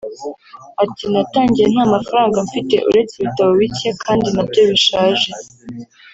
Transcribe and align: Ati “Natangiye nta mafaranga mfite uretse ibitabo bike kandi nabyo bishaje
Ati 0.83 1.03
“Natangiye 1.11 1.67
nta 1.73 1.83
mafaranga 1.93 2.37
mfite 2.47 2.75
uretse 2.89 3.13
ibitabo 3.15 3.51
bike 3.59 3.89
kandi 4.03 4.27
nabyo 4.35 4.61
bishaje 4.69 5.29